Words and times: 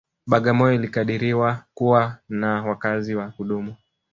Bagamoyo 0.27 0.73
ilikadiriwa 0.75 1.63
kuwa 1.73 2.17
na 2.29 2.63
wakazi 2.63 3.15
wa 3.15 3.31
kudumu 3.31 3.75